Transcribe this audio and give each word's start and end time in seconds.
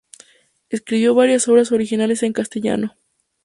Escribió 0.71 1.13
varias 1.13 1.47
obras 1.47 1.71
originales 1.71 2.23
en 2.23 2.33
castellano. 2.33 2.95